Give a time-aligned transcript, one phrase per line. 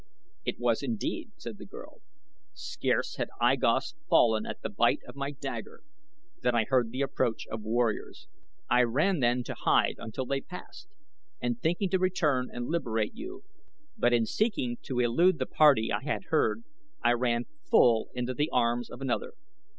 [0.43, 2.01] "It was indeed," said the girl.
[2.55, 5.83] "Scarce had I Gos fallen at the bite of my dagger
[6.41, 8.27] than I heard the approach of warriors.
[8.67, 10.87] I ran then to hide until they had passed,
[11.61, 13.43] thinking to return and liberate you;
[13.95, 16.63] but in seeking to elude the party I had heard
[17.03, 19.33] I ran full into the arms of another.